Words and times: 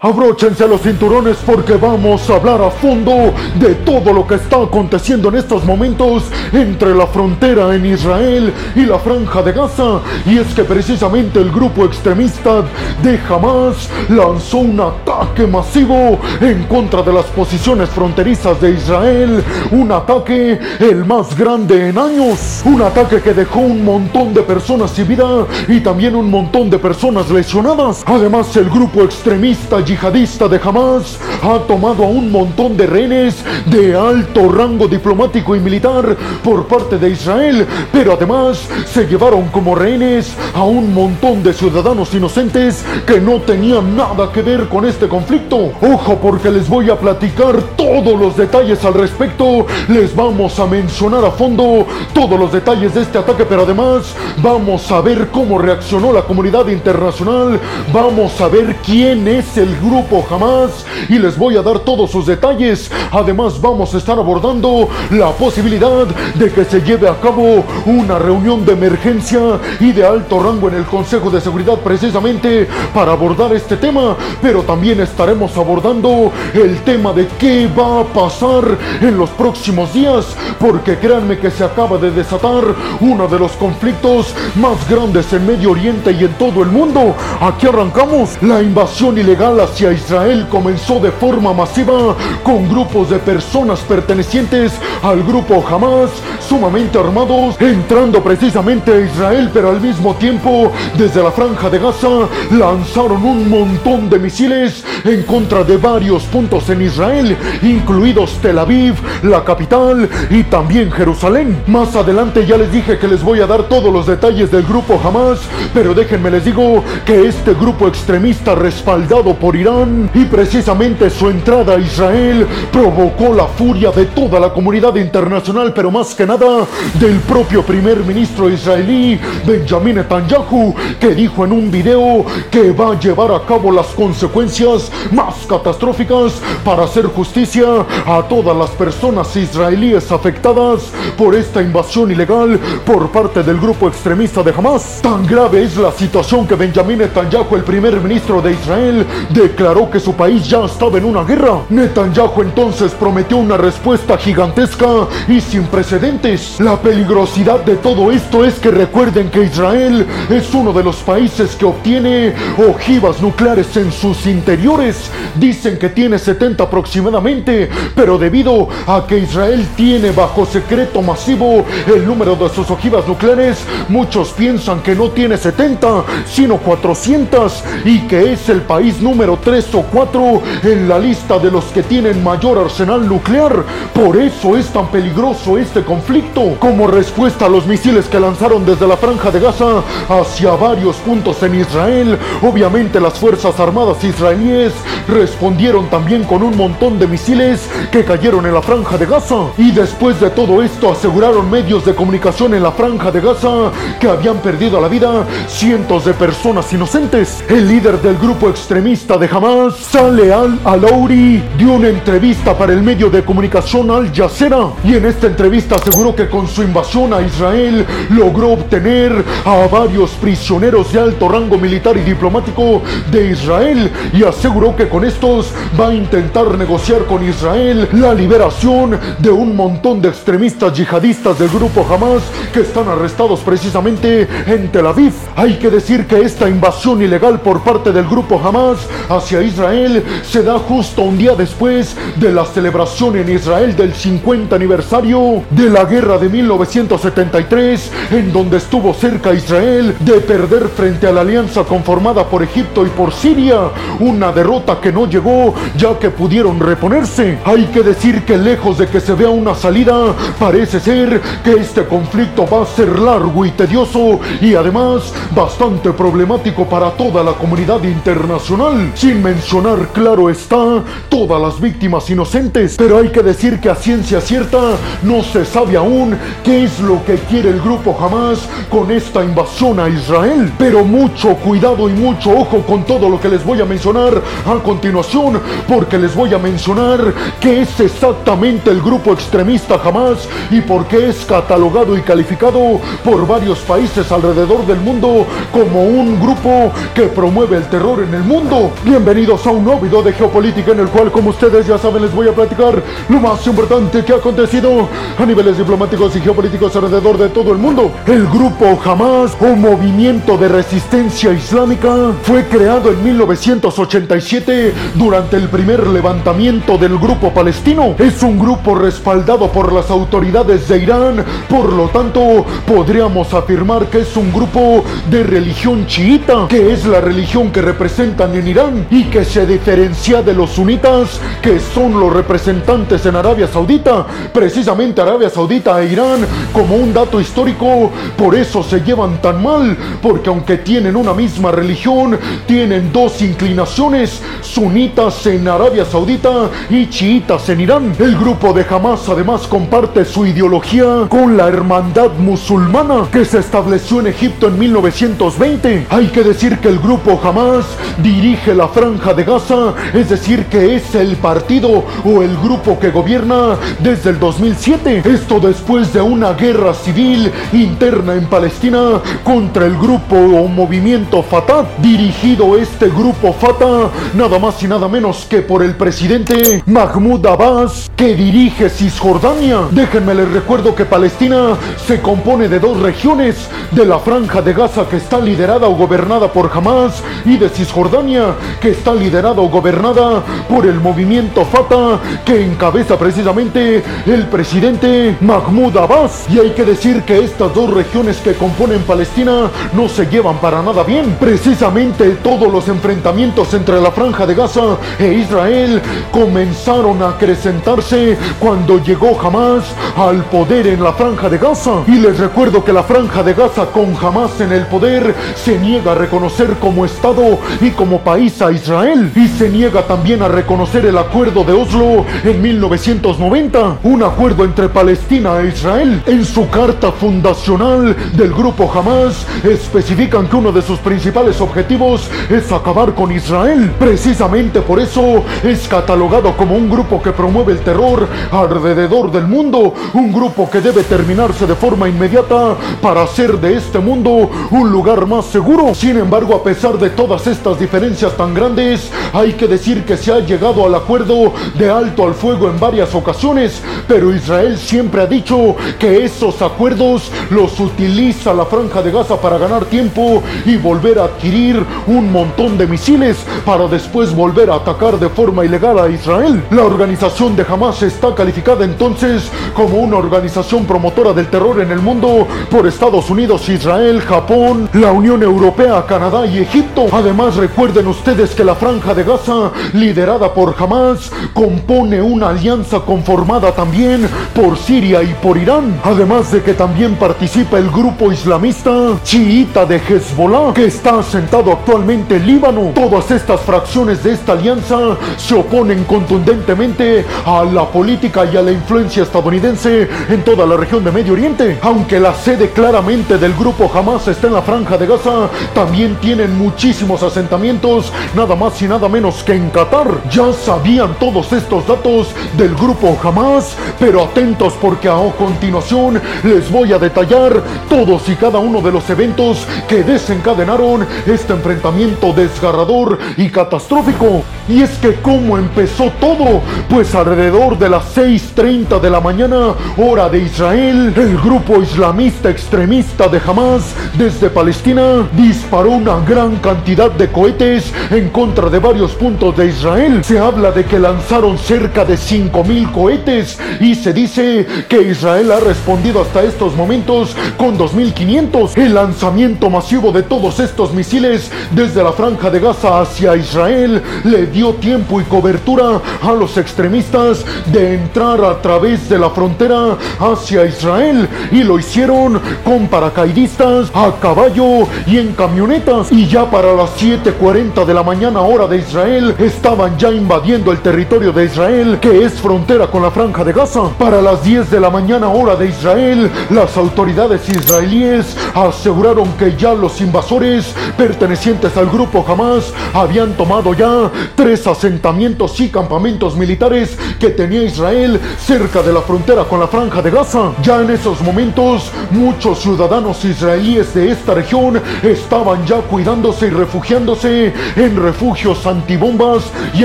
Abróchense 0.00 0.68
los 0.68 0.82
cinturones 0.82 1.38
porque 1.44 1.74
vamos 1.74 2.30
a 2.30 2.36
hablar 2.36 2.62
a 2.62 2.70
fondo 2.70 3.34
de 3.58 3.74
todo 3.84 4.12
lo 4.12 4.24
que 4.28 4.36
está 4.36 4.62
aconteciendo 4.62 5.28
en 5.28 5.34
estos 5.34 5.64
momentos 5.64 6.22
entre 6.52 6.94
la 6.94 7.08
frontera 7.08 7.74
en 7.74 7.84
Israel 7.84 8.54
y 8.76 8.86
la 8.86 9.00
franja 9.00 9.42
de 9.42 9.50
Gaza. 9.50 9.98
Y 10.24 10.38
es 10.38 10.54
que 10.54 10.62
precisamente 10.62 11.40
el 11.40 11.50
grupo 11.50 11.84
extremista 11.84 12.62
de 13.02 13.18
Hamas 13.28 13.90
lanzó 14.08 14.58
un 14.58 14.78
ataque 14.78 15.48
masivo 15.48 16.20
en 16.42 16.62
contra 16.68 17.02
de 17.02 17.14
las 17.14 17.24
posiciones 17.24 17.88
fronterizas 17.88 18.60
de 18.60 18.70
Israel. 18.70 19.42
Un 19.72 19.90
ataque 19.90 20.60
el 20.78 21.04
más 21.06 21.36
grande 21.36 21.88
en 21.88 21.98
años. 21.98 22.62
Un 22.64 22.82
ataque 22.82 23.20
que 23.20 23.34
dejó 23.34 23.58
un 23.58 23.84
montón 23.84 24.32
de 24.32 24.42
personas 24.42 24.92
sin 24.92 25.08
vida 25.08 25.44
y 25.66 25.80
también 25.80 26.14
un 26.14 26.30
montón 26.30 26.70
de 26.70 26.78
personas 26.78 27.28
lesionadas. 27.30 28.04
Además 28.06 28.56
el 28.56 28.70
grupo 28.70 29.02
extremista 29.02 29.82
yihadista 29.88 30.48
de 30.48 30.60
Hamas 30.62 31.18
ha 31.42 31.58
tomado 31.60 32.04
a 32.04 32.08
un 32.08 32.30
montón 32.30 32.76
de 32.76 32.86
rehenes 32.86 33.42
de 33.66 33.96
alto 33.96 34.50
rango 34.50 34.86
diplomático 34.86 35.56
y 35.56 35.60
militar 35.60 36.14
por 36.44 36.66
parte 36.66 36.98
de 36.98 37.10
Israel, 37.10 37.66
pero 37.90 38.12
además 38.12 38.68
se 38.86 39.06
llevaron 39.06 39.48
como 39.48 39.74
rehenes 39.74 40.34
a 40.54 40.62
un 40.62 40.92
montón 40.92 41.42
de 41.42 41.54
ciudadanos 41.54 42.12
inocentes 42.12 42.84
que 43.06 43.18
no 43.18 43.40
tenían 43.40 43.96
nada 43.96 44.30
que 44.30 44.42
ver 44.42 44.68
con 44.68 44.84
este 44.84 45.08
conflicto. 45.08 45.72
Ojo 45.80 46.18
porque 46.20 46.50
les 46.50 46.68
voy 46.68 46.90
a 46.90 46.98
platicar 46.98 47.62
todos 47.76 48.20
los 48.20 48.36
detalles 48.36 48.84
al 48.84 48.92
respecto, 48.92 49.66
les 49.88 50.14
vamos 50.14 50.58
a 50.60 50.66
mencionar 50.66 51.24
a 51.24 51.30
fondo 51.30 51.86
todos 52.12 52.38
los 52.38 52.52
detalles 52.52 52.92
de 52.94 53.02
este 53.02 53.16
ataque, 53.16 53.46
pero 53.46 53.62
además 53.62 54.14
vamos 54.42 54.90
a 54.92 55.00
ver 55.00 55.28
cómo 55.28 55.56
reaccionó 55.56 56.12
la 56.12 56.22
comunidad 56.22 56.68
internacional, 56.68 57.58
vamos 57.90 58.38
a 58.42 58.48
ver 58.48 58.76
quién 58.84 59.26
es 59.26 59.56
el 59.56 59.77
grupo 59.78 60.24
Hamas 60.30 60.84
y 61.08 61.18
les 61.18 61.36
voy 61.36 61.56
a 61.56 61.62
dar 61.62 61.80
todos 61.80 62.10
sus 62.10 62.26
detalles. 62.26 62.90
Además 63.10 63.60
vamos 63.60 63.94
a 63.94 63.98
estar 63.98 64.18
abordando 64.18 64.88
la 65.10 65.30
posibilidad 65.30 66.06
de 66.34 66.52
que 66.52 66.64
se 66.64 66.80
lleve 66.82 67.08
a 67.08 67.20
cabo 67.20 67.64
una 67.86 68.18
reunión 68.18 68.64
de 68.64 68.72
emergencia 68.72 69.40
y 69.80 69.92
de 69.92 70.04
alto 70.04 70.42
rango 70.42 70.68
en 70.68 70.74
el 70.74 70.84
Consejo 70.84 71.30
de 71.30 71.40
Seguridad 71.40 71.78
precisamente 71.78 72.68
para 72.94 73.12
abordar 73.12 73.52
este 73.54 73.76
tema, 73.76 74.16
pero 74.42 74.62
también 74.62 75.00
estaremos 75.00 75.56
abordando 75.56 76.32
el 76.54 76.82
tema 76.82 77.12
de 77.12 77.26
qué 77.38 77.68
va 77.68 78.00
a 78.00 78.04
pasar 78.04 78.64
en 79.00 79.16
los 79.16 79.30
próximos 79.30 79.92
días, 79.92 80.36
porque 80.58 80.96
créanme 80.98 81.38
que 81.38 81.50
se 81.50 81.64
acaba 81.64 81.98
de 81.98 82.10
desatar 82.10 82.64
uno 83.00 83.28
de 83.28 83.38
los 83.38 83.52
conflictos 83.52 84.34
más 84.56 84.88
grandes 84.88 85.32
en 85.32 85.46
Medio 85.46 85.70
Oriente 85.70 86.12
y 86.12 86.24
en 86.24 86.34
todo 86.34 86.62
el 86.62 86.68
mundo. 86.68 87.14
Aquí 87.40 87.66
arrancamos 87.66 88.40
la 88.42 88.62
invasión 88.62 89.18
ilegal 89.18 89.60
hacia 89.68 89.92
Israel 89.92 90.46
comenzó 90.50 90.98
de 90.98 91.10
forma 91.10 91.52
masiva 91.52 92.16
con 92.42 92.68
grupos 92.68 93.10
de 93.10 93.18
personas 93.18 93.80
pertenecientes 93.80 94.72
al 95.02 95.22
grupo 95.22 95.64
Hamas, 95.68 96.10
sumamente 96.40 96.98
armados, 96.98 97.60
entrando 97.60 98.22
precisamente 98.22 98.92
a 98.92 99.00
Israel, 99.00 99.50
pero 99.52 99.70
al 99.70 99.80
mismo 99.80 100.14
tiempo 100.14 100.72
desde 100.96 101.22
la 101.22 101.30
franja 101.30 101.68
de 101.68 101.78
Gaza 101.78 102.28
lanzaron 102.50 103.24
un 103.24 103.48
montón 103.48 104.08
de 104.08 104.18
misiles 104.18 104.84
en 105.04 105.22
contra 105.24 105.64
de 105.64 105.76
varios 105.76 106.22
puntos 106.24 106.68
en 106.70 106.82
Israel, 106.82 107.36
incluidos 107.62 108.38
Tel 108.40 108.58
Aviv, 108.58 108.94
la 109.22 109.44
capital 109.44 110.08
y 110.30 110.44
también 110.44 110.90
Jerusalén. 110.90 111.62
Más 111.66 111.94
adelante 111.94 112.46
ya 112.46 112.56
les 112.56 112.72
dije 112.72 112.98
que 112.98 113.08
les 113.08 113.22
voy 113.22 113.40
a 113.40 113.46
dar 113.46 113.64
todos 113.64 113.92
los 113.92 114.06
detalles 114.06 114.50
del 114.50 114.62
grupo 114.62 115.00
Hamas, 115.04 115.40
pero 115.74 115.94
déjenme 115.94 116.30
les 116.30 116.44
digo 116.44 116.82
que 117.04 117.28
este 117.28 117.54
grupo 117.54 117.86
extremista 117.86 118.54
respaldado 118.54 119.34
por 119.34 119.57
Irán 119.58 120.10
y 120.14 120.24
precisamente 120.24 121.10
su 121.10 121.28
entrada 121.28 121.74
a 121.74 121.78
Israel 121.78 122.46
provocó 122.72 123.32
la 123.34 123.46
furia 123.46 123.90
de 123.90 124.06
toda 124.06 124.40
la 124.40 124.52
comunidad 124.52 124.94
internacional, 124.96 125.72
pero 125.74 125.90
más 125.90 126.14
que 126.14 126.26
nada 126.26 126.66
del 126.98 127.18
propio 127.20 127.62
primer 127.62 127.98
ministro 128.04 128.48
israelí 128.48 129.18
Benjamin 129.46 129.96
Netanyahu, 129.96 130.74
que 131.00 131.14
dijo 131.14 131.44
en 131.44 131.52
un 131.52 131.70
video 131.70 132.24
que 132.50 132.70
va 132.70 132.92
a 132.92 132.98
llevar 132.98 133.32
a 133.32 133.44
cabo 133.46 133.72
las 133.72 133.88
consecuencias 133.88 134.90
más 135.10 135.34
catastróficas 135.48 136.40
para 136.64 136.84
hacer 136.84 137.06
justicia 137.06 137.66
a 138.06 138.22
todas 138.28 138.56
las 138.56 138.70
personas 138.70 139.34
israelíes 139.36 140.10
afectadas 140.12 140.92
por 141.16 141.34
esta 141.34 141.62
invasión 141.62 142.10
ilegal 142.10 142.58
por 142.84 143.08
parte 143.10 143.42
del 143.42 143.58
grupo 143.58 143.88
extremista 143.88 144.42
de 144.42 144.52
Hamas. 144.56 145.00
Tan 145.02 145.26
grave 145.26 145.64
es 145.64 145.76
la 145.76 145.92
situación 145.92 146.46
que 146.46 146.54
Benjamin 146.54 146.98
Netanyahu, 146.98 147.56
el 147.56 147.64
primer 147.64 148.00
ministro 148.00 148.40
de 148.40 148.52
Israel, 148.52 149.06
declaró 149.48 149.90
que 149.90 149.98
su 149.98 150.12
país 150.14 150.46
ya 150.46 150.64
estaba 150.64 150.98
en 150.98 151.06
una 151.06 151.24
guerra. 151.24 151.62
Netanyahu 151.70 152.42
entonces 152.42 152.92
prometió 152.92 153.38
una 153.38 153.56
respuesta 153.56 154.18
gigantesca 154.18 154.86
y 155.26 155.40
sin 155.40 155.64
precedentes. 155.64 156.60
La 156.60 156.76
peligrosidad 156.76 157.64
de 157.64 157.76
todo 157.76 158.12
esto 158.12 158.44
es 158.44 158.54
que 158.54 158.70
recuerden 158.70 159.30
que 159.30 159.44
Israel 159.44 160.06
es 160.28 160.52
uno 160.52 160.72
de 160.72 160.84
los 160.84 160.96
países 160.96 161.56
que 161.56 161.64
obtiene 161.64 162.34
ojivas 162.58 163.22
nucleares 163.22 163.74
en 163.76 163.90
sus 163.90 164.26
interiores. 164.26 165.10
Dicen 165.34 165.78
que 165.78 165.88
tiene 165.88 166.18
70 166.18 166.64
aproximadamente, 166.64 167.70
pero 167.94 168.18
debido 168.18 168.68
a 168.86 169.06
que 169.06 169.18
Israel 169.18 169.66
tiene 169.76 170.10
bajo 170.10 170.44
secreto 170.44 171.00
masivo 171.00 171.64
el 171.86 172.06
número 172.06 172.36
de 172.36 172.50
sus 172.50 172.70
ojivas 172.70 173.08
nucleares, 173.08 173.64
muchos 173.88 174.30
piensan 174.30 174.82
que 174.82 174.94
no 174.94 175.10
tiene 175.10 175.38
70, 175.38 176.04
sino 176.26 176.58
400 176.58 177.64
y 177.86 178.00
que 178.00 178.34
es 178.34 178.48
el 178.50 178.60
país 178.62 179.00
número 179.00 179.37
3 179.44 179.74
o 179.74 179.82
4 179.82 180.42
en 180.64 180.88
la 180.88 180.98
lista 180.98 181.38
de 181.38 181.50
los 181.50 181.64
que 181.66 181.82
tienen 181.82 182.22
mayor 182.22 182.58
arsenal 182.58 183.06
nuclear. 183.08 183.64
Por 183.94 184.16
eso 184.16 184.56
es 184.56 184.66
tan 184.68 184.88
peligroso 184.88 185.58
este 185.58 185.82
conflicto. 185.82 186.56
Como 186.58 186.86
respuesta 186.86 187.46
a 187.46 187.48
los 187.48 187.66
misiles 187.66 188.06
que 188.06 188.20
lanzaron 188.20 188.64
desde 188.64 188.86
la 188.86 188.96
franja 188.96 189.30
de 189.30 189.40
Gaza 189.40 189.82
hacia 190.08 190.52
varios 190.52 190.96
puntos 190.96 191.42
en 191.42 191.54
Israel, 191.54 192.18
obviamente 192.42 193.00
las 193.00 193.18
Fuerzas 193.18 193.58
Armadas 193.60 194.02
israelíes 194.04 194.72
respondieron 195.08 195.88
también 195.88 196.24
con 196.24 196.42
un 196.42 196.56
montón 196.56 196.98
de 196.98 197.06
misiles 197.06 197.68
que 197.90 198.04
cayeron 198.04 198.46
en 198.46 198.54
la 198.54 198.62
franja 198.62 198.98
de 198.98 199.06
Gaza. 199.06 199.36
Y 199.56 199.70
después 199.70 200.20
de 200.20 200.30
todo 200.30 200.62
esto 200.62 200.92
aseguraron 200.92 201.50
medios 201.50 201.84
de 201.84 201.94
comunicación 201.94 202.54
en 202.54 202.62
la 202.62 202.72
franja 202.72 203.10
de 203.10 203.20
Gaza 203.20 203.70
que 204.00 204.08
habían 204.08 204.38
perdido 204.38 204.80
la 204.80 204.88
vida 204.88 205.24
cientos 205.48 206.04
de 206.04 206.14
personas 206.14 206.72
inocentes. 206.72 207.44
El 207.48 207.68
líder 207.68 208.00
del 208.00 208.16
grupo 208.18 208.48
extremista 208.48 209.16
de 209.16 209.27
Hamas, 209.30 209.76
Saleh 209.76 210.32
al-Alauri, 210.32 211.42
dio 211.58 211.74
una 211.74 211.88
entrevista 211.88 212.56
para 212.56 212.72
el 212.72 212.82
medio 212.82 213.10
de 213.10 213.22
comunicación 213.24 213.90
Al 213.90 214.14
Jazeera 214.14 214.70
y 214.84 214.94
en 214.94 215.04
esta 215.04 215.26
entrevista 215.26 215.74
aseguró 215.74 216.14
que 216.14 216.28
con 216.28 216.48
su 216.48 216.62
invasión 216.62 217.12
a 217.12 217.20
Israel 217.20 217.84
logró 218.10 218.52
obtener 218.52 219.24
a 219.44 219.66
varios 219.66 220.12
prisioneros 220.12 220.92
de 220.92 221.00
alto 221.00 221.28
rango 221.28 221.58
militar 221.58 221.96
y 221.96 222.00
diplomático 222.00 222.82
de 223.10 223.32
Israel 223.32 223.90
y 224.14 224.24
aseguró 224.24 224.74
que 224.74 224.88
con 224.88 225.04
estos 225.04 225.52
va 225.78 225.88
a 225.88 225.94
intentar 225.94 226.56
negociar 226.56 227.04
con 227.04 227.22
Israel 227.22 227.88
la 227.92 228.14
liberación 228.14 228.98
de 229.18 229.30
un 229.30 229.54
montón 229.54 230.00
de 230.00 230.08
extremistas 230.08 230.72
yihadistas 230.74 231.38
del 231.38 231.50
grupo 231.50 231.86
Hamas 231.90 232.22
que 232.52 232.60
están 232.60 232.88
arrestados 232.88 233.40
precisamente 233.40 234.26
en 234.46 234.72
Tel 234.72 234.86
Aviv. 234.86 235.12
Hay 235.36 235.58
que 235.58 235.70
decir 235.70 236.06
que 236.06 236.20
esta 236.20 236.48
invasión 236.48 237.02
ilegal 237.02 237.40
por 237.40 237.60
parte 237.62 237.92
del 237.92 238.06
grupo 238.06 238.40
Hamas 238.42 238.78
hacia 239.18 239.42
Israel 239.42 240.02
se 240.22 240.42
da 240.42 240.58
justo 240.58 241.02
un 241.02 241.18
día 241.18 241.34
después 241.34 241.96
de 242.16 242.32
la 242.32 242.44
celebración 242.44 243.16
en 243.16 243.28
Israel 243.28 243.76
del 243.76 243.92
50 243.92 244.54
aniversario 244.54 245.42
de 245.50 245.68
la 245.68 245.84
guerra 245.84 246.18
de 246.18 246.28
1973, 246.28 247.90
en 248.12 248.32
donde 248.32 248.58
estuvo 248.58 248.94
cerca 248.94 249.34
Israel 249.34 249.94
de 250.00 250.20
perder 250.20 250.68
frente 250.68 251.06
a 251.06 251.12
la 251.12 251.22
alianza 251.22 251.64
conformada 251.64 252.24
por 252.26 252.42
Egipto 252.42 252.86
y 252.86 252.90
por 252.90 253.12
Siria, 253.12 253.70
una 253.98 254.32
derrota 254.32 254.80
que 254.80 254.92
no 254.92 255.06
llegó 255.06 255.54
ya 255.76 255.98
que 255.98 256.10
pudieron 256.10 256.60
reponerse. 256.60 257.38
Hay 257.44 257.64
que 257.66 257.82
decir 257.82 258.24
que 258.24 258.38
lejos 258.38 258.78
de 258.78 258.86
que 258.86 259.00
se 259.00 259.14
vea 259.14 259.30
una 259.30 259.54
salida, 259.54 260.14
parece 260.38 260.78
ser 260.80 261.20
que 261.42 261.52
este 261.52 261.84
conflicto 261.84 262.46
va 262.46 262.62
a 262.62 262.66
ser 262.66 262.98
largo 262.98 263.44
y 263.44 263.50
tedioso 263.50 264.20
y 264.40 264.54
además 264.54 265.12
bastante 265.34 265.92
problemático 265.92 266.66
para 266.66 266.90
toda 266.92 267.24
la 267.24 267.32
comunidad 267.32 267.82
internacional, 267.82 268.92
sin 268.98 269.22
mencionar, 269.22 269.90
claro 269.92 270.28
está, 270.28 270.82
todas 271.08 271.40
las 271.40 271.60
víctimas 271.60 272.10
inocentes. 272.10 272.74
Pero 272.76 272.98
hay 272.98 273.10
que 273.10 273.22
decir 273.22 273.60
que 273.60 273.70
a 273.70 273.76
ciencia 273.76 274.20
cierta 274.20 274.58
no 275.04 275.22
se 275.22 275.44
sabe 275.44 275.76
aún 275.76 276.18
qué 276.42 276.64
es 276.64 276.80
lo 276.80 277.04
que 277.04 277.14
quiere 277.14 277.50
el 277.50 277.60
grupo 277.60 277.96
Hamas 277.96 278.40
con 278.68 278.90
esta 278.90 279.22
invasión 279.22 279.78
a 279.78 279.88
Israel. 279.88 280.52
Pero 280.58 280.84
mucho 280.84 281.36
cuidado 281.36 281.88
y 281.88 281.92
mucho 281.92 282.30
ojo 282.30 282.62
con 282.62 282.84
todo 282.84 283.08
lo 283.08 283.20
que 283.20 283.28
les 283.28 283.44
voy 283.44 283.60
a 283.60 283.64
mencionar 283.64 284.20
a 284.44 284.54
continuación, 284.64 285.40
porque 285.68 285.96
les 285.96 286.16
voy 286.16 286.34
a 286.34 286.38
mencionar 286.38 287.14
qué 287.40 287.62
es 287.62 287.78
exactamente 287.78 288.70
el 288.70 288.82
grupo 288.82 289.12
extremista 289.12 289.76
Hamas 289.76 290.28
y 290.50 290.60
por 290.60 290.86
qué 290.86 291.10
es 291.10 291.24
catalogado 291.24 291.96
y 291.96 292.02
calificado 292.02 292.80
por 293.04 293.24
varios 293.28 293.60
países 293.60 294.10
alrededor 294.10 294.66
del 294.66 294.80
mundo 294.80 295.24
como 295.52 295.84
un 295.84 296.20
grupo 296.20 296.72
que 296.96 297.02
promueve 297.02 297.58
el 297.58 297.68
terror 297.68 298.02
en 298.02 298.12
el 298.12 298.24
mundo. 298.24 298.72
Bienvenidos 298.88 299.46
a 299.46 299.50
un 299.50 299.64
nuevo 299.64 299.82
video 299.82 300.02
de 300.02 300.14
geopolítica 300.14 300.72
en 300.72 300.80
el 300.80 300.88
cual, 300.88 301.12
como 301.12 301.28
ustedes 301.28 301.66
ya 301.66 301.76
saben, 301.76 302.00
les 302.00 302.14
voy 302.14 302.26
a 302.26 302.32
platicar 302.32 302.82
lo 303.10 303.20
más 303.20 303.46
importante 303.46 304.02
que 304.02 304.14
ha 304.14 304.16
acontecido 304.16 304.88
a 305.18 305.26
niveles 305.26 305.58
diplomáticos 305.58 306.16
y 306.16 306.22
geopolíticos 306.22 306.74
alrededor 306.74 307.18
de 307.18 307.28
todo 307.28 307.52
el 307.52 307.58
mundo. 307.58 307.92
El 308.06 308.26
grupo 308.26 308.80
Hamas 308.82 309.36
o 309.42 309.54
Movimiento 309.54 310.38
de 310.38 310.48
Resistencia 310.48 311.32
Islámica 311.32 312.12
fue 312.22 312.46
creado 312.46 312.90
en 312.90 313.04
1987 313.04 314.72
durante 314.94 315.36
el 315.36 315.50
primer 315.50 315.86
levantamiento 315.86 316.78
del 316.78 316.96
grupo 316.96 317.30
palestino. 317.34 317.94
Es 317.98 318.22
un 318.22 318.38
grupo 318.38 318.74
respaldado 318.74 319.52
por 319.52 319.70
las 319.70 319.90
autoridades 319.90 320.66
de 320.66 320.78
Irán, 320.78 321.22
por 321.46 321.74
lo 321.74 321.88
tanto 321.88 322.46
podríamos 322.66 323.34
afirmar 323.34 323.88
que 323.88 324.00
es 324.00 324.16
un 324.16 324.32
grupo 324.32 324.82
de 325.10 325.24
religión 325.24 325.86
chiita, 325.86 326.46
que 326.48 326.72
es 326.72 326.86
la 326.86 327.02
religión 327.02 327.50
que 327.52 327.60
representan 327.60 328.34
en 328.34 328.48
Irán 328.48 328.77
y 328.90 329.04
que 329.04 329.24
se 329.24 329.46
diferencia 329.46 330.22
de 330.22 330.34
los 330.34 330.50
sunitas, 330.50 331.20
que 331.42 331.58
son 331.60 331.98
los 331.98 332.12
representantes 332.12 333.04
en 333.06 333.16
Arabia 333.16 333.46
Saudita. 333.46 334.06
Precisamente 334.32 335.00
Arabia 335.00 335.30
Saudita 335.30 335.80
e 335.82 335.92
Irán, 335.92 336.26
como 336.52 336.76
un 336.76 336.92
dato 336.92 337.20
histórico, 337.20 337.90
por 338.16 338.34
eso 338.34 338.62
se 338.62 338.80
llevan 338.80 339.20
tan 339.22 339.42
mal, 339.42 339.76
porque 340.02 340.28
aunque 340.28 340.58
tienen 340.58 340.96
una 340.96 341.14
misma 341.14 341.50
religión, 341.50 342.18
tienen 342.46 342.92
dos 342.92 343.22
inclinaciones, 343.22 344.20
sunitas 344.42 345.26
en 345.26 345.48
Arabia 345.48 345.84
Saudita 345.84 346.50
y 346.70 346.88
chiitas 346.88 347.48
en 347.48 347.60
Irán. 347.60 347.94
El 347.98 348.16
grupo 348.16 348.52
de 348.52 348.66
Hamas 348.68 349.08
además 349.08 349.46
comparte 349.46 350.04
su 350.04 350.26
ideología 350.26 351.06
con 351.08 351.36
la 351.36 351.48
hermandad 351.48 352.12
musulmana 352.18 353.06
que 353.10 353.24
se 353.24 353.38
estableció 353.38 354.00
en 354.00 354.08
Egipto 354.08 354.48
en 354.48 354.58
1920. 354.58 355.86
Hay 355.90 356.06
que 356.08 356.22
decir 356.22 356.58
que 356.58 356.68
el 356.68 356.78
grupo 356.78 357.20
Hamas 357.22 357.66
dirige 358.02 358.54
la 358.54 358.67
franja 358.68 359.14
de 359.14 359.24
Gaza, 359.24 359.74
es 359.92 360.08
decir, 360.08 360.46
que 360.46 360.76
es 360.76 360.94
el 360.94 361.16
partido 361.16 361.84
o 362.04 362.22
el 362.22 362.36
grupo 362.36 362.78
que 362.78 362.90
gobierna 362.90 363.56
desde 363.80 364.10
el 364.10 364.18
2007. 364.18 365.02
Esto 365.04 365.40
después 365.40 365.92
de 365.92 366.00
una 366.00 366.32
guerra 366.32 366.74
civil 366.74 367.30
interna 367.52 368.14
en 368.14 368.26
Palestina 368.26 369.00
contra 369.24 369.66
el 369.66 369.76
grupo 369.76 370.16
o 370.16 370.48
movimiento 370.48 371.22
Fatah. 371.22 371.66
Dirigido 371.78 372.56
este 372.56 372.88
grupo 372.88 373.32
Fatah 373.32 373.90
nada 374.14 374.38
más 374.38 374.62
y 374.62 374.68
nada 374.68 374.88
menos 374.88 375.26
que 375.28 375.42
por 375.42 375.62
el 375.62 375.74
presidente 375.74 376.62
Mahmoud 376.66 377.26
Abbas, 377.26 377.90
que 377.96 378.14
dirige 378.14 378.68
Cisjordania. 378.70 379.62
Déjenme 379.70 380.14
les 380.14 380.30
recuerdo 380.30 380.74
que 380.74 380.84
Palestina 380.84 381.56
se 381.86 382.00
compone 382.00 382.48
de 382.48 382.58
dos 382.58 382.78
regiones, 382.80 383.48
de 383.72 383.84
la 383.84 383.98
franja 383.98 384.42
de 384.42 384.52
Gaza 384.52 384.88
que 384.88 384.96
está 384.96 385.18
liderada 385.18 385.68
o 385.68 385.74
gobernada 385.74 386.32
por 386.32 386.50
Hamas 386.52 387.02
y 387.24 387.36
de 387.36 387.48
Cisjordania 387.48 388.34
que 388.60 388.70
está 388.70 388.94
liderada 388.94 389.40
o 389.40 389.48
gobernada 389.48 390.22
por 390.48 390.66
el 390.66 390.80
movimiento 390.80 391.44
Fatah 391.44 392.00
que 392.24 392.44
encabeza 392.44 392.98
precisamente 392.98 393.82
el 394.06 394.26
presidente 394.26 395.16
Mahmoud 395.20 395.76
Abbas. 395.76 396.26
Y 396.30 396.38
hay 396.38 396.50
que 396.50 396.64
decir 396.64 397.02
que 397.02 397.18
estas 397.22 397.54
dos 397.54 397.72
regiones 397.72 398.18
que 398.18 398.34
componen 398.34 398.82
Palestina 398.82 399.50
no 399.72 399.88
se 399.88 400.06
llevan 400.06 400.38
para 400.38 400.62
nada 400.62 400.82
bien. 400.82 401.16
Precisamente 401.18 402.10
todos 402.22 402.50
los 402.52 402.68
enfrentamientos 402.68 403.52
entre 403.54 403.80
la 403.80 403.90
franja 403.90 404.26
de 404.26 404.34
Gaza 404.34 404.78
e 404.98 405.12
Israel 405.14 405.80
comenzaron 406.12 407.02
a 407.02 407.10
acrecentarse 407.10 408.16
cuando 408.38 408.82
llegó 408.82 409.18
Hamas 409.20 409.64
al 409.96 410.24
poder 410.24 410.66
en 410.66 410.82
la 410.82 410.92
franja 410.92 411.28
de 411.28 411.38
Gaza. 411.38 411.82
Y 411.86 411.98
les 411.98 412.18
recuerdo 412.18 412.64
que 412.64 412.72
la 412.72 412.82
franja 412.82 413.22
de 413.22 413.34
Gaza 413.34 413.66
con 413.66 413.96
Hamas 413.96 414.40
en 414.40 414.52
el 414.52 414.66
poder 414.66 415.14
se 415.34 415.58
niega 415.58 415.92
a 415.92 415.94
reconocer 415.94 416.54
como 416.60 416.84
Estado 416.84 417.38
y 417.60 417.70
como 417.70 418.00
país 418.00 418.40
Israel. 418.52 419.10
Y 419.14 419.28
se 419.28 419.48
niega 419.48 419.82
también 419.86 420.22
a 420.22 420.28
reconocer 420.28 420.86
el 420.86 420.98
acuerdo 420.98 421.44
de 421.44 421.52
Oslo 421.52 422.04
en 422.24 422.40
1990, 422.40 423.78
un 423.82 424.02
acuerdo 424.02 424.44
entre 424.44 424.68
Palestina 424.68 425.40
e 425.40 425.48
Israel. 425.48 426.02
En 426.06 426.24
su 426.24 426.48
carta 426.48 426.92
fundacional 426.92 427.96
del 428.14 428.32
grupo 428.32 428.70
Hamas 428.72 429.26
especifican 429.44 430.28
que 430.28 430.36
uno 430.36 430.52
de 430.52 430.62
sus 430.62 430.78
principales 430.78 431.40
objetivos 431.40 432.08
es 432.30 432.50
acabar 432.52 432.94
con 432.94 433.12
Israel. 433.12 433.72
Precisamente 433.78 434.60
por 434.60 434.80
eso 434.80 435.24
es 435.42 435.66
catalogado 435.68 436.36
como 436.36 436.56
un 436.56 436.70
grupo 436.70 437.02
que 437.02 437.12
promueve 437.12 437.52
el 437.52 437.60
terror 437.60 438.06
alrededor 438.30 439.10
del 439.10 439.26
mundo, 439.26 439.74
un 439.94 440.12
grupo 440.12 440.48
que 440.50 440.60
debe 440.60 440.82
terminarse 440.82 441.46
de 441.46 441.54
forma 441.54 441.88
inmediata 441.88 442.56
para 442.80 443.02
hacer 443.02 443.38
de 443.38 443.56
este 443.56 443.78
mundo 443.78 444.30
un 444.50 444.70
lugar 444.70 445.06
más 445.06 445.26
seguro. 445.26 445.74
Sin 445.74 445.96
embargo, 445.98 446.34
a 446.34 446.42
pesar 446.42 446.78
de 446.78 446.90
todas 446.90 447.26
estas 447.26 447.58
diferencias 447.58 448.16
tan 448.16 448.34
grandes, 448.38 448.90
hay 449.12 449.32
que 449.32 449.48
decir 449.48 449.84
que 449.84 449.96
se 449.96 450.12
ha 450.12 450.20
llegado 450.20 450.64
al 450.64 450.74
acuerdo 450.76 451.32
de 451.58 451.68
alto 451.68 452.06
al 452.06 452.14
fuego 452.14 452.48
en 452.48 452.60
varias 452.60 452.94
ocasiones, 452.94 453.60
pero 453.88 454.14
Israel 454.14 454.56
siempre 454.56 455.02
ha 455.02 455.06
dicho 455.06 455.56
que 455.78 456.04
esos 456.04 456.40
acuerdos 456.40 457.10
los 457.30 457.58
utiliza 457.58 458.32
la 458.32 458.46
franja 458.46 458.80
de 458.80 458.92
Gaza 458.92 459.20
para 459.20 459.38
ganar 459.38 459.64
tiempo 459.64 460.22
y 460.44 460.56
volver 460.56 461.00
a 461.00 461.04
adquirir 461.04 461.64
un 461.88 462.12
montón 462.12 462.56
de 462.56 462.68
misiles 462.68 463.16
para 463.44 463.66
después 463.66 464.14
volver 464.14 464.50
a 464.50 464.56
atacar 464.56 465.00
de 465.00 465.08
forma 465.08 465.44
ilegal 465.44 465.78
a 465.80 465.88
Israel. 465.88 466.44
La 466.52 466.62
organización 466.62 467.34
de 467.34 467.44
Hamas 467.48 467.82
está 467.82 468.14
calificada 468.14 468.64
entonces 468.64 469.30
como 469.52 469.78
una 469.78 469.96
organización 469.96 470.64
promotora 470.64 471.12
del 471.12 471.26
terror 471.26 471.60
en 471.60 471.72
el 471.72 471.80
mundo 471.80 472.28
por 472.50 472.68
Estados 472.68 473.10
Unidos, 473.10 473.48
Israel, 473.48 474.00
Japón, 474.02 474.68
la 474.74 474.92
Unión 474.92 475.24
Europea, 475.24 475.84
Canadá 475.88 476.24
y 476.26 476.38
Egipto. 476.38 476.86
Además 476.92 477.34
recuerden 477.34 477.88
ustedes 477.88 478.27
que 478.34 478.44
la 478.44 478.54
franja 478.54 478.94
de 478.94 479.04
Gaza, 479.04 479.52
liderada 479.72 480.32
por 480.32 480.54
Hamas, 480.58 481.10
compone 481.32 482.00
una 482.00 482.30
alianza 482.30 482.80
conformada 482.80 483.52
también 483.52 484.08
por 484.34 484.56
Siria 484.56 485.02
y 485.02 485.14
por 485.22 485.36
Irán. 485.36 485.80
Además 485.84 486.32
de 486.32 486.42
que 486.42 486.54
también 486.54 486.96
participa 486.96 487.58
el 487.58 487.70
grupo 487.70 488.12
islamista 488.12 488.70
chiita 489.02 489.64
de 489.66 489.76
Hezbollah, 489.76 490.52
que 490.54 490.66
está 490.66 490.98
asentado 490.98 491.52
actualmente 491.52 492.16
en 492.16 492.26
Líbano. 492.26 492.72
Todas 492.74 493.10
estas 493.10 493.40
fracciones 493.40 494.02
de 494.02 494.12
esta 494.12 494.32
alianza 494.32 494.96
se 495.16 495.34
oponen 495.34 495.84
contundentemente 495.84 497.04
a 497.24 497.44
la 497.44 497.66
política 497.66 498.24
y 498.24 498.36
a 498.36 498.42
la 498.42 498.52
influencia 498.52 499.02
estadounidense 499.02 499.88
en 500.08 500.24
toda 500.24 500.46
la 500.46 500.56
región 500.56 500.84
de 500.84 500.92
Medio 500.92 501.12
Oriente. 501.12 501.58
Aunque 501.62 502.00
la 502.00 502.14
sede 502.14 502.50
claramente 502.50 503.18
del 503.18 503.34
grupo 503.34 503.70
Hamas 503.72 504.08
está 504.08 504.26
en 504.26 504.34
la 504.34 504.42
franja 504.42 504.76
de 504.76 504.86
Gaza, 504.86 505.28
también 505.54 505.96
tienen 505.96 506.36
muchísimos 506.36 507.02
asentamientos, 507.02 507.92
nada 508.14 508.34
más 508.34 508.60
y 508.62 508.68
nada 508.68 508.88
menos 508.88 509.22
que 509.22 509.34
en 509.34 509.50
Qatar. 509.50 509.86
Ya 510.10 510.32
sabían 510.32 510.94
todos 510.98 511.32
estos 511.32 511.66
datos 511.66 512.08
del 512.36 512.54
grupo 512.54 512.98
Hamas, 513.02 513.56
pero 513.78 514.04
atentos 514.04 514.54
porque 514.60 514.88
a 514.88 514.98
continuación 515.16 516.00
les 516.22 516.50
voy 516.50 516.72
a 516.72 516.78
detallar 516.78 517.42
todos 517.68 518.08
y 518.08 518.16
cada 518.16 518.38
uno 518.38 518.60
de 518.60 518.72
los 518.72 518.88
eventos 518.90 519.46
que 519.68 519.82
desencadenaron 519.82 520.86
este 521.06 521.32
enfrentamiento 521.32 522.12
desgarrador 522.12 522.98
y 523.16 523.28
catastrófico. 523.28 524.22
Y 524.48 524.62
es 524.62 524.70
que 524.78 524.94
cómo 524.94 525.36
empezó 525.36 525.90
todo, 526.00 526.40
pues 526.68 526.94
alrededor 526.94 527.58
de 527.58 527.68
las 527.68 527.96
6.30 527.96 528.80
de 528.80 528.90
la 528.90 529.00
mañana, 529.00 529.54
hora 529.76 530.08
de 530.08 530.20
Israel, 530.20 530.92
el 530.96 531.18
grupo 531.18 531.62
islamista 531.62 532.30
extremista 532.30 533.08
de 533.08 533.20
Hamas 533.26 533.74
desde 533.94 534.30
Palestina 534.30 535.06
disparó 535.12 535.72
una 535.72 536.00
gran 536.00 536.36
cantidad 536.36 536.90
de 536.90 537.08
cohetes 537.08 537.72
contra 538.06 538.48
de 538.48 538.60
varios 538.60 538.92
puntos 538.92 539.36
de 539.36 539.46
Israel. 539.46 540.04
Se 540.04 540.18
habla 540.18 540.52
de 540.52 540.64
que 540.64 540.78
lanzaron 540.78 541.36
cerca 541.36 541.84
de 541.84 541.94
5.000 541.94 542.72
cohetes 542.72 543.38
y 543.60 543.74
se 543.74 543.92
dice 543.92 544.46
que 544.68 544.82
Israel 544.82 545.32
ha 545.32 545.40
respondido 545.40 546.00
hasta 546.00 546.22
estos 546.22 546.54
momentos 546.54 547.16
con 547.36 547.58
2.500. 547.58 548.56
El 548.56 548.74
lanzamiento 548.74 549.50
masivo 549.50 549.90
de 549.90 550.02
todos 550.02 550.38
estos 550.38 550.72
misiles 550.72 551.30
desde 551.50 551.82
la 551.82 551.92
franja 551.92 552.30
de 552.30 552.40
Gaza 552.40 552.80
hacia 552.80 553.16
Israel 553.16 553.82
le 554.04 554.26
dio 554.26 554.54
tiempo 554.54 555.00
y 555.00 555.04
cobertura 555.04 555.80
a 556.02 556.12
los 556.12 556.36
extremistas 556.36 557.24
de 557.46 557.74
entrar 557.74 558.24
a 558.24 558.40
través 558.40 558.88
de 558.88 558.98
la 558.98 559.10
frontera 559.10 559.76
hacia 559.98 560.46
Israel 560.46 561.08
y 561.32 561.42
lo 561.42 561.58
hicieron 561.58 562.20
con 562.44 562.68
paracaidistas 562.68 563.70
a 563.74 563.92
caballo 564.00 564.68
y 564.86 564.98
en 564.98 565.14
camionetas 565.14 565.90
y 565.90 566.06
ya 566.06 566.30
para 566.30 566.52
las 566.54 566.70
7.40 566.80 567.64
de 567.64 567.74
la 567.74 567.82
mañana 567.88 568.20
hora 568.20 568.46
de 568.46 568.58
Israel 568.58 569.14
estaban 569.18 569.78
ya 569.78 569.90
invadiendo 569.90 570.52
el 570.52 570.60
territorio 570.60 571.10
de 571.10 571.24
Israel, 571.24 571.78
que 571.80 572.04
es 572.04 572.20
frontera 572.20 572.66
con 572.66 572.82
la 572.82 572.90
franja 572.90 573.24
de 573.24 573.32
Gaza. 573.32 573.70
Para 573.78 574.02
las 574.02 574.22
10 574.22 574.50
de 574.50 574.60
la 574.60 574.68
mañana 574.68 575.08
hora 575.08 575.36
de 575.36 575.46
Israel, 575.46 576.10
las 576.28 576.54
autoridades 576.58 577.26
israelíes 577.30 578.14
aseguraron 578.34 579.10
que 579.12 579.34
ya 579.36 579.54
los 579.54 579.80
invasores 579.80 580.54
pertenecientes 580.76 581.56
al 581.56 581.70
grupo 581.70 582.04
Hamas 582.06 582.52
habían 582.74 583.14
tomado 583.14 583.54
ya 583.54 583.90
tres 584.14 584.46
asentamientos 584.46 585.40
y 585.40 585.48
campamentos 585.48 586.14
militares 586.14 586.76
que 587.00 587.08
tenía 587.08 587.42
Israel 587.42 587.98
cerca 588.20 588.60
de 588.60 588.74
la 588.74 588.82
frontera 588.82 589.24
con 589.24 589.40
la 589.40 589.48
franja 589.48 589.80
de 589.80 589.90
Gaza. 589.90 590.32
Ya 590.42 590.60
en 590.60 590.68
esos 590.68 591.00
momentos, 591.00 591.72
muchos 591.90 592.40
ciudadanos 592.40 593.02
israelíes 593.06 593.72
de 593.72 593.92
esta 593.92 594.12
región 594.12 594.60
estaban 594.82 595.46
ya 595.46 595.62
cuidándose 595.62 596.26
y 596.26 596.30
refugiándose 596.30 597.32
en 597.56 597.77
refugios 597.78 598.46
antibombas 598.46 599.24
y 599.54 599.64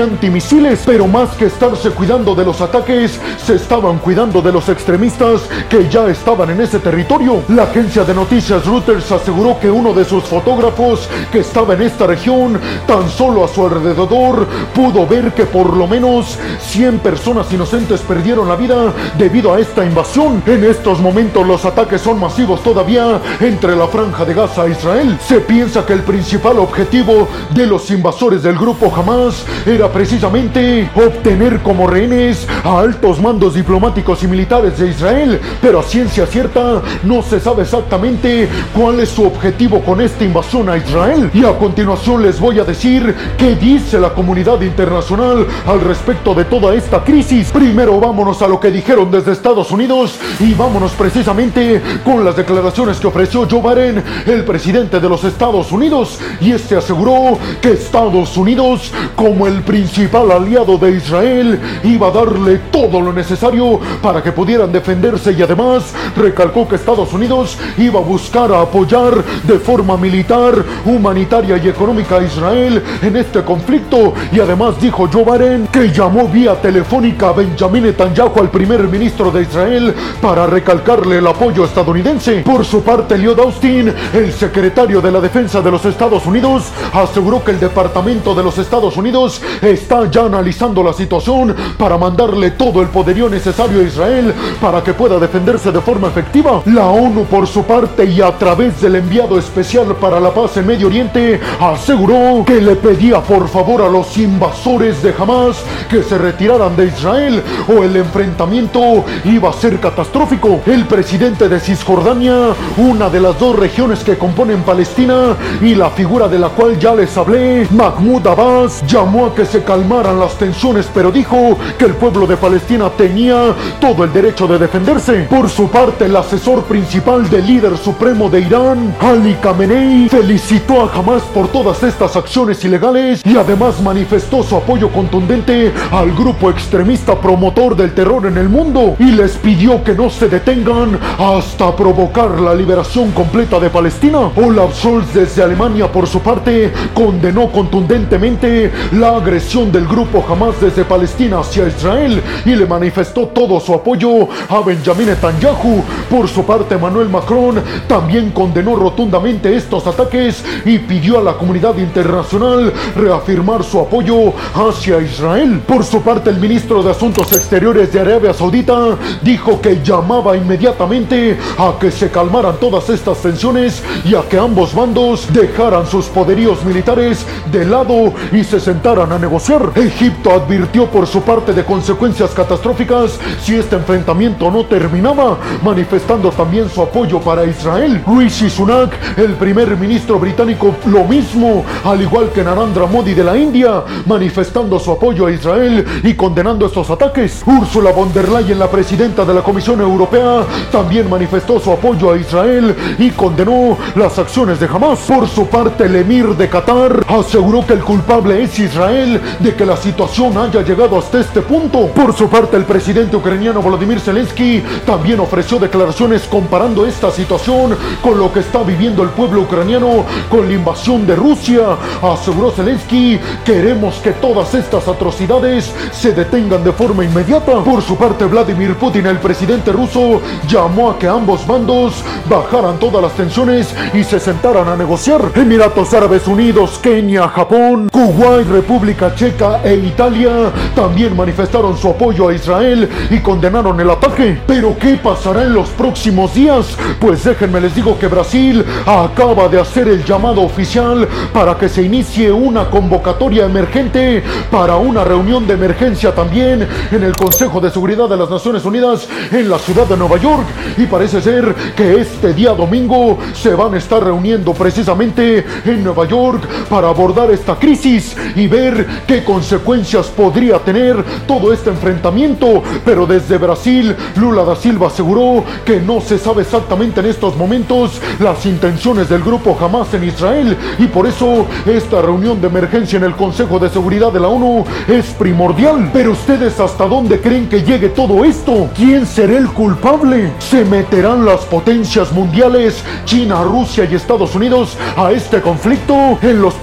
antimisiles, 0.00 0.82
pero 0.84 1.06
más 1.06 1.30
que 1.30 1.46
estarse 1.46 1.90
cuidando 1.90 2.34
de 2.34 2.44
los 2.44 2.60
ataques, 2.60 3.20
se 3.44 3.54
estaban 3.56 3.98
cuidando 3.98 4.40
de 4.40 4.52
los 4.52 4.68
extremistas 4.68 5.42
que 5.68 5.88
ya 5.88 6.08
estaban 6.08 6.50
en 6.50 6.60
ese 6.60 6.78
territorio. 6.78 7.42
La 7.48 7.64
agencia 7.64 8.04
de 8.04 8.14
noticias 8.14 8.64
Reuters 8.64 9.10
aseguró 9.12 9.58
que 9.60 9.70
uno 9.70 9.92
de 9.92 10.04
sus 10.04 10.24
fotógrafos 10.24 11.08
que 11.30 11.40
estaba 11.40 11.74
en 11.74 11.82
esta 11.82 12.06
región, 12.06 12.60
tan 12.86 13.08
solo 13.08 13.44
a 13.44 13.48
su 13.48 13.64
alrededor, 13.64 14.46
pudo 14.74 15.06
ver 15.06 15.32
que 15.32 15.44
por 15.44 15.76
lo 15.76 15.86
menos 15.86 16.38
100 16.60 17.00
personas 17.00 17.52
inocentes 17.52 18.00
perdieron 18.00 18.48
la 18.48 18.56
vida 18.56 18.92
debido 19.18 19.52
a 19.52 19.60
esta 19.60 19.84
invasión. 19.84 20.42
En 20.46 20.64
estos 20.64 21.00
momentos 21.00 21.46
los 21.46 21.64
ataques 21.64 22.00
son 22.00 22.20
masivos 22.20 22.62
todavía 22.62 23.20
entre 23.40 23.76
la 23.76 23.88
franja 23.88 24.24
de 24.24 24.34
Gaza 24.34 24.66
e 24.66 24.70
Israel. 24.70 25.18
Se 25.26 25.40
piensa 25.40 25.84
que 25.84 25.92
el 25.92 26.02
principal 26.02 26.58
objetivo 26.58 27.28
de 27.50 27.66
los 27.66 27.90
del 28.04 28.58
grupo 28.58 28.92
Hamas 28.94 29.46
era 29.64 29.90
precisamente 29.90 30.90
obtener 30.94 31.60
como 31.62 31.86
rehenes 31.86 32.46
a 32.62 32.80
altos 32.80 33.18
mandos 33.18 33.54
diplomáticos 33.54 34.22
y 34.22 34.26
militares 34.26 34.78
de 34.78 34.90
Israel, 34.90 35.40
pero 35.62 35.80
a 35.80 35.82
ciencia 35.82 36.26
cierta 36.26 36.82
no 37.02 37.22
se 37.22 37.40
sabe 37.40 37.62
exactamente 37.62 38.46
cuál 38.76 39.00
es 39.00 39.08
su 39.08 39.24
objetivo 39.24 39.80
con 39.80 40.02
esta 40.02 40.22
invasión 40.22 40.68
a 40.68 40.76
Israel. 40.76 41.30
Y 41.32 41.46
a 41.46 41.56
continuación 41.56 42.22
les 42.22 42.38
voy 42.38 42.58
a 42.58 42.64
decir 42.64 43.14
qué 43.38 43.54
dice 43.54 43.98
la 43.98 44.12
comunidad 44.12 44.60
internacional 44.60 45.46
al 45.66 45.80
respecto 45.80 46.34
de 46.34 46.44
toda 46.44 46.74
esta 46.74 47.02
crisis. 47.02 47.50
Primero 47.52 47.98
vámonos 47.98 48.42
a 48.42 48.48
lo 48.48 48.60
que 48.60 48.70
dijeron 48.70 49.10
desde 49.10 49.32
Estados 49.32 49.70
Unidos 49.70 50.18
y 50.40 50.52
vámonos 50.52 50.92
precisamente 50.92 51.80
con 52.04 52.22
las 52.22 52.36
declaraciones 52.36 53.00
que 53.00 53.06
ofreció 53.06 53.48
Joe 53.50 53.62
Biden, 53.62 54.04
el 54.26 54.44
presidente 54.44 55.00
de 55.00 55.08
los 55.08 55.24
Estados 55.24 55.72
Unidos, 55.72 56.18
y 56.38 56.52
este 56.52 56.76
aseguró 56.76 57.38
que 57.62 57.72
Estados 57.94 58.36
Unidos, 58.36 58.90
como 59.14 59.46
el 59.46 59.62
principal 59.62 60.32
aliado 60.32 60.76
de 60.78 60.96
Israel, 60.96 61.60
iba 61.84 62.08
a 62.08 62.10
darle 62.10 62.58
todo 62.72 63.00
lo 63.00 63.12
necesario 63.12 63.78
para 64.02 64.20
que 64.20 64.32
pudieran 64.32 64.72
defenderse 64.72 65.30
y 65.30 65.40
además 65.40 65.94
recalcó 66.16 66.66
que 66.66 66.74
Estados 66.74 67.12
Unidos 67.12 67.56
iba 67.78 68.00
a 68.00 68.02
buscar 68.02 68.50
a 68.50 68.62
apoyar 68.62 69.22
de 69.44 69.60
forma 69.60 69.96
militar, 69.96 70.56
humanitaria 70.84 71.56
y 71.56 71.68
económica 71.68 72.16
a 72.16 72.24
Israel 72.24 72.82
en 73.00 73.14
este 73.14 73.44
conflicto 73.44 74.12
y 74.32 74.40
además 74.40 74.80
dijo 74.80 75.08
Joe 75.12 75.22
Biden 75.24 75.68
que 75.68 75.92
llamó 75.92 76.26
vía 76.26 76.60
telefónica 76.60 77.28
a 77.28 77.32
Benjamin 77.32 77.84
Netanyahu 77.84 78.40
al 78.40 78.50
primer 78.50 78.88
ministro 78.88 79.30
de 79.30 79.42
Israel 79.42 79.94
para 80.20 80.48
recalcarle 80.48 81.18
el 81.18 81.26
apoyo 81.28 81.64
estadounidense. 81.64 82.42
Por 82.42 82.64
su 82.64 82.82
parte, 82.82 83.16
Lloyd 83.16 83.38
Austin, 83.38 83.94
el 84.12 84.32
secretario 84.32 85.00
de 85.00 85.12
la 85.12 85.20
Defensa 85.20 85.62
de 85.62 85.70
los 85.70 85.84
Estados 85.84 86.26
Unidos, 86.26 86.64
aseguró 86.92 87.44
que 87.44 87.52
el 87.52 87.60
Departamento 87.60 87.83
de 87.84 88.42
los 88.42 88.58
Estados 88.58 88.96
Unidos 88.96 89.42
está 89.60 90.10
ya 90.10 90.22
analizando 90.22 90.82
la 90.82 90.92
situación 90.92 91.54
para 91.76 91.98
mandarle 91.98 92.52
todo 92.52 92.80
el 92.80 92.88
poderío 92.88 93.28
necesario 93.28 93.80
a 93.80 93.82
Israel 93.82 94.34
para 94.60 94.82
que 94.82 94.94
pueda 94.94 95.18
defenderse 95.18 95.70
de 95.70 95.80
forma 95.80 96.08
efectiva. 96.08 96.62
La 96.66 96.86
ONU, 96.86 97.24
por 97.24 97.46
su 97.46 97.62
parte, 97.64 98.04
y 98.04 98.20
a 98.20 98.36
través 98.38 98.80
del 98.80 98.96
enviado 98.96 99.38
especial 99.38 99.94
para 99.96 100.18
la 100.18 100.32
paz 100.32 100.56
en 100.56 100.66
Medio 100.66 100.86
Oriente, 100.86 101.40
aseguró 101.60 102.42
que 102.44 102.60
le 102.60 102.76
pedía 102.76 103.20
por 103.20 103.48
favor 103.48 103.82
a 103.82 103.88
los 103.88 104.16
invasores 104.16 105.02
de 105.02 105.14
Hamas 105.18 105.58
que 105.90 106.02
se 106.02 106.16
retiraran 106.16 106.74
de 106.76 106.86
Israel 106.86 107.42
o 107.68 107.82
el 107.82 107.96
enfrentamiento 107.96 109.04
iba 109.24 109.50
a 109.50 109.52
ser 109.52 109.78
catastrófico. 109.78 110.60
El 110.66 110.86
presidente 110.86 111.48
de 111.48 111.60
Cisjordania, 111.60 112.54
una 112.78 113.10
de 113.10 113.20
las 113.20 113.38
dos 113.38 113.56
regiones 113.56 114.02
que 114.02 114.16
componen 114.16 114.62
Palestina 114.62 115.36
y 115.60 115.74
la 115.74 115.90
figura 115.90 116.28
de 116.28 116.38
la 116.38 116.48
cual 116.48 116.78
ya 116.78 116.94
les 116.94 117.16
hablé, 117.16 117.66
Mahmoud 117.74 118.24
Abbas, 118.26 118.84
llamó 118.86 119.26
a 119.26 119.34
que 119.34 119.44
se 119.44 119.64
calmaran 119.64 120.20
las 120.20 120.38
tensiones, 120.38 120.88
pero 120.94 121.10
dijo 121.10 121.58
que 121.76 121.86
el 121.86 121.94
pueblo 121.94 122.24
de 122.26 122.36
Palestina 122.36 122.88
tenía 122.90 123.52
todo 123.80 124.04
el 124.04 124.12
derecho 124.12 124.46
de 124.46 124.58
defenderse. 124.58 125.26
Por 125.28 125.48
su 125.48 125.68
parte, 125.68 126.04
el 126.04 126.14
asesor 126.14 126.62
principal 126.64 127.28
del 127.28 127.46
líder 127.46 127.76
supremo 127.76 128.30
de 128.30 128.42
Irán, 128.42 128.94
Ali 129.00 129.34
Khamenei, 129.42 130.08
felicitó 130.08 130.82
a 130.82 130.92
Hamas 130.92 131.22
por 131.34 131.48
todas 131.48 131.82
estas 131.82 132.14
acciones 132.14 132.64
ilegales 132.64 133.22
y 133.24 133.36
además 133.36 133.80
manifestó 133.82 134.44
su 134.44 134.56
apoyo 134.56 134.90
contundente 134.90 135.72
al 135.90 136.12
grupo 136.12 136.50
extremista 136.50 137.20
promotor 137.20 137.74
del 137.74 137.92
terror 137.92 138.26
en 138.26 138.38
el 138.38 138.48
mundo 138.48 138.94
y 139.00 139.10
les 139.10 139.32
pidió 139.32 139.82
que 139.82 139.94
no 139.94 140.10
se 140.10 140.28
detengan 140.28 140.98
hasta 141.18 141.74
provocar 141.74 142.40
la 142.40 142.54
liberación 142.54 143.10
completa 143.10 143.58
de 143.58 143.70
Palestina. 143.70 144.30
Olaf 144.36 144.78
Scholz 144.78 145.12
desde 145.12 145.42
Alemania 145.42 145.90
por 145.90 146.06
su 146.06 146.20
parte 146.20 146.72
condenó 146.94 147.50
contundentemente 147.54 148.72
la 148.92 149.16
agresión 149.16 149.70
del 149.70 149.86
grupo 149.86 150.24
Hamas 150.28 150.60
desde 150.60 150.84
Palestina 150.84 151.38
hacia 151.38 151.68
Israel 151.68 152.20
y 152.44 152.50
le 152.50 152.66
manifestó 152.66 153.28
todo 153.28 153.60
su 153.60 153.72
apoyo 153.72 154.28
a 154.48 154.60
Benjamin 154.60 155.06
Netanyahu. 155.06 155.82
Por 156.10 156.28
su 156.28 156.44
parte, 156.44 156.76
Manuel 156.76 157.08
Macron 157.08 157.62
también 157.86 158.32
condenó 158.32 158.74
rotundamente 158.74 159.54
estos 159.54 159.86
ataques 159.86 160.44
y 160.64 160.78
pidió 160.78 161.18
a 161.18 161.22
la 161.22 161.34
comunidad 161.34 161.78
internacional 161.78 162.72
reafirmar 162.96 163.62
su 163.62 163.78
apoyo 163.78 164.32
hacia 164.54 165.00
Israel. 165.00 165.60
Por 165.66 165.84
su 165.84 166.02
parte, 166.02 166.30
el 166.30 166.40
ministro 166.40 166.82
de 166.82 166.90
Asuntos 166.90 167.32
Exteriores 167.32 167.92
de 167.92 168.00
Arabia 168.00 168.34
Saudita 168.34 168.96
dijo 169.22 169.60
que 169.60 169.80
llamaba 169.82 170.36
inmediatamente 170.36 171.38
a 171.56 171.74
que 171.78 171.92
se 171.92 172.10
calmaran 172.10 172.56
todas 172.58 172.90
estas 172.90 173.18
tensiones 173.18 173.82
y 174.04 174.16
a 174.16 174.22
que 174.22 174.38
ambos 174.38 174.74
bandos 174.74 175.32
dejaran 175.32 175.86
sus 175.86 176.06
poderíos 176.06 176.64
militares 176.64 177.24
de 177.50 177.64
lado 177.64 178.12
y 178.32 178.44
se 178.44 178.60
sentaran 178.60 179.12
a 179.12 179.18
negociar. 179.18 179.70
Egipto 179.74 180.32
advirtió 180.32 180.86
por 180.86 181.06
su 181.06 181.22
parte 181.22 181.52
de 181.52 181.64
consecuencias 181.64 182.30
catastróficas 182.30 183.18
si 183.42 183.56
este 183.56 183.76
enfrentamiento 183.76 184.50
no 184.50 184.64
terminaba, 184.66 185.36
manifestando 185.62 186.30
también 186.30 186.68
su 186.68 186.82
apoyo 186.82 187.20
para 187.20 187.44
Israel. 187.44 188.02
Rishi 188.06 188.50
Sunak, 188.50 188.92
el 189.16 189.34
primer 189.34 189.76
ministro 189.76 190.18
británico, 190.18 190.74
lo 190.86 191.04
mismo, 191.04 191.64
al 191.84 192.00
igual 192.02 192.30
que 192.30 192.44
Narendra 192.44 192.86
Modi 192.86 193.14
de 193.14 193.24
la 193.24 193.36
India, 193.36 193.82
manifestando 194.06 194.78
su 194.78 194.92
apoyo 194.92 195.26
a 195.26 195.32
Israel 195.32 195.84
y 196.02 196.14
condenando 196.14 196.66
estos 196.66 196.90
ataques. 196.90 197.42
Ursula 197.46 197.92
von 197.92 198.12
der 198.12 198.28
Leyen, 198.28 198.58
la 198.58 198.70
presidenta 198.70 199.24
de 199.24 199.34
la 199.34 199.42
Comisión 199.42 199.80
Europea, 199.80 200.44
también 200.70 201.08
manifestó 201.08 201.60
su 201.60 201.70
apoyo 201.70 202.12
a 202.12 202.16
Israel 202.16 202.74
y 202.98 203.10
condenó 203.10 203.76
las 203.94 204.18
acciones 204.18 204.60
de 204.60 204.66
Hamas. 204.66 205.00
Por 205.00 205.28
su 205.28 205.46
parte, 205.46 205.84
el 205.84 205.96
emir 205.96 206.34
de 206.36 206.48
Qatar 206.48 207.04
aseguró 207.34 207.66
que 207.66 207.72
el 207.72 207.82
culpable 207.82 208.44
es 208.44 208.56
Israel 208.60 209.20
de 209.40 209.56
que 209.56 209.66
la 209.66 209.76
situación 209.76 210.38
haya 210.38 210.62
llegado 210.62 210.96
hasta 210.96 211.18
este 211.18 211.40
punto. 211.40 211.88
Por 211.88 212.14
su 212.14 212.28
parte, 212.28 212.56
el 212.56 212.64
presidente 212.64 213.16
ucraniano 213.16 213.60
Volodymyr 213.60 213.98
Zelensky 213.98 214.62
también 214.86 215.18
ofreció 215.18 215.58
declaraciones 215.58 216.28
comparando 216.30 216.86
esta 216.86 217.10
situación 217.10 217.76
con 218.00 218.20
lo 218.20 218.32
que 218.32 218.38
está 218.38 218.62
viviendo 218.62 219.02
el 219.02 219.08
pueblo 219.08 219.40
ucraniano 219.40 220.04
con 220.30 220.46
la 220.46 220.54
invasión 220.54 221.08
de 221.08 221.16
Rusia. 221.16 221.76
Aseguró 222.00 222.52
Zelensky, 222.52 223.18
queremos 223.44 223.96
que 223.96 224.12
todas 224.12 224.54
estas 224.54 224.86
atrocidades 224.86 225.72
se 225.90 226.12
detengan 226.12 226.62
de 226.62 226.70
forma 226.70 227.04
inmediata. 227.04 227.64
Por 227.64 227.82
su 227.82 227.96
parte, 227.96 228.26
Vladimir 228.26 228.76
Putin, 228.76 229.06
el 229.06 229.18
presidente 229.18 229.72
ruso, 229.72 230.20
llamó 230.46 230.92
a 230.92 230.98
que 231.00 231.08
ambos 231.08 231.44
bandos 231.44 231.94
bajaran 232.30 232.78
todas 232.78 233.02
las 233.02 233.14
tensiones 233.14 233.74
y 233.92 234.04
se 234.04 234.20
sentaran 234.20 234.68
a 234.68 234.76
negociar. 234.76 235.32
Emiratos 235.34 235.92
Árabes 235.94 236.28
Unidos, 236.28 236.78
Kenia, 236.80 237.23
Japón, 237.28 237.88
Kuwait, 237.90 238.46
República 238.48 239.14
Checa 239.14 239.60
e 239.64 239.74
Italia 239.74 240.52
también 240.74 241.16
manifestaron 241.16 241.76
su 241.76 241.88
apoyo 241.88 242.28
a 242.28 242.34
Israel 242.34 242.88
y 243.10 243.18
condenaron 243.20 243.80
el 243.80 243.90
ataque. 243.90 244.40
Pero 244.46 244.76
¿qué 244.78 244.96
pasará 244.96 245.42
en 245.42 245.54
los 245.54 245.68
próximos 245.70 246.34
días? 246.34 246.76
Pues 247.00 247.24
déjenme 247.24 247.60
les 247.60 247.74
digo 247.74 247.98
que 247.98 248.08
Brasil 248.08 248.64
acaba 248.86 249.48
de 249.48 249.60
hacer 249.60 249.88
el 249.88 250.04
llamado 250.04 250.42
oficial 250.42 251.08
para 251.32 251.56
que 251.56 251.68
se 251.68 251.82
inicie 251.82 252.30
una 252.30 252.68
convocatoria 252.68 253.46
emergente 253.46 254.22
para 254.50 254.76
una 254.76 255.04
reunión 255.04 255.46
de 255.46 255.54
emergencia 255.54 256.14
también 256.14 256.66
en 256.90 257.02
el 257.02 257.16
Consejo 257.16 257.60
de 257.60 257.70
Seguridad 257.70 258.08
de 258.08 258.16
las 258.16 258.30
Naciones 258.30 258.64
Unidas 258.64 259.08
en 259.30 259.48
la 259.48 259.58
ciudad 259.58 259.86
de 259.86 259.96
Nueva 259.96 260.18
York. 260.18 260.44
Y 260.76 260.86
parece 260.86 261.22
ser 261.22 261.54
que 261.76 262.00
este 262.00 262.34
día 262.34 262.50
domingo 262.50 263.18
se 263.32 263.54
van 263.54 263.74
a 263.74 263.78
estar 263.78 264.02
reuniendo 264.02 264.52
precisamente 264.52 265.44
en 265.64 265.84
Nueva 265.84 266.06
York 266.06 266.42
para 266.68 266.88
abordar 266.88 267.13
esta 267.22 267.54
crisis 267.54 268.16
y 268.34 268.48
ver 268.48 268.86
qué 269.06 269.22
consecuencias 269.22 270.08
podría 270.08 270.58
tener 270.58 271.02
todo 271.28 271.52
este 271.52 271.70
enfrentamiento, 271.70 272.62
pero 272.84 273.06
desde 273.06 273.38
Brasil, 273.38 273.94
Lula 274.16 274.42
da 274.42 274.56
Silva 274.56 274.88
aseguró 274.88 275.44
que 275.64 275.80
no 275.80 276.00
se 276.00 276.18
sabe 276.18 276.42
exactamente 276.42 277.00
en 277.00 277.06
estos 277.06 277.36
momentos 277.36 278.00
las 278.18 278.44
intenciones 278.46 279.08
del 279.08 279.22
grupo 279.22 279.56
Hamas 279.58 279.94
en 279.94 280.04
Israel 280.04 280.56
y 280.78 280.86
por 280.86 281.06
eso 281.06 281.46
esta 281.64 282.02
reunión 282.02 282.40
de 282.40 282.48
emergencia 282.48 282.96
en 282.96 283.04
el 283.04 283.14
Consejo 283.14 283.60
de 283.60 283.70
Seguridad 283.70 284.12
de 284.12 284.20
la 284.20 284.28
ONU 284.28 284.64
es 284.88 285.06
primordial. 285.10 285.90
Pero 285.92 286.12
ustedes 286.12 286.58
hasta 286.58 286.86
dónde 286.86 287.20
creen 287.20 287.48
que 287.48 287.62
llegue 287.62 287.90
todo 287.90 288.24
esto? 288.24 288.68
¿Quién 288.74 289.06
será 289.06 289.38
el 289.38 289.48
culpable? 289.48 290.32
¿Se 290.40 290.64
meterán 290.64 291.24
las 291.24 291.42
potencias 291.42 292.12
mundiales, 292.12 292.84
China, 293.04 293.44
Rusia 293.44 293.86
y 293.88 293.94
Estados 293.94 294.34
Unidos, 294.34 294.76
a 294.96 295.12
este 295.12 295.40
conflicto? 295.40 296.18
En 296.22 296.42
los 296.42 296.54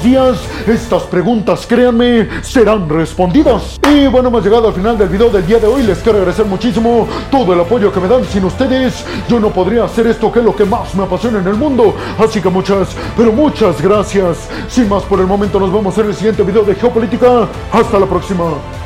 días, 0.00 0.38
estas 0.68 1.02
preguntas, 1.02 1.66
créanme, 1.66 2.28
serán 2.42 2.88
respondidas. 2.88 3.80
Y 3.92 4.06
bueno, 4.06 4.28
hemos 4.28 4.44
llegado 4.44 4.68
al 4.68 4.74
final 4.74 4.96
del 4.96 5.08
video 5.08 5.28
del 5.28 5.44
día 5.44 5.58
de 5.58 5.66
hoy. 5.66 5.82
Les 5.82 5.98
quiero 5.98 6.18
agradecer 6.18 6.46
muchísimo 6.46 7.08
todo 7.32 7.52
el 7.52 7.58
apoyo 7.58 7.92
que 7.92 7.98
me 7.98 8.06
dan. 8.06 8.24
Sin 8.24 8.44
ustedes, 8.44 9.04
yo 9.28 9.40
no 9.40 9.50
podría 9.50 9.84
hacer 9.84 10.06
esto 10.06 10.30
que 10.30 10.38
es 10.38 10.44
lo 10.44 10.54
que 10.54 10.64
más 10.64 10.94
me 10.94 11.02
apasiona 11.02 11.40
en 11.40 11.48
el 11.48 11.54
mundo. 11.54 11.96
Así 12.16 12.40
que 12.40 12.48
muchas, 12.48 12.90
pero 13.16 13.32
muchas 13.32 13.82
gracias. 13.82 14.48
Sin 14.68 14.88
más 14.88 15.02
por 15.02 15.18
el 15.18 15.26
momento, 15.26 15.58
nos 15.58 15.72
vemos 15.72 15.98
en 15.98 16.06
el 16.06 16.14
siguiente 16.14 16.44
video 16.44 16.62
de 16.62 16.76
Geopolítica. 16.76 17.48
Hasta 17.72 17.98
la 17.98 18.06
próxima. 18.06 18.81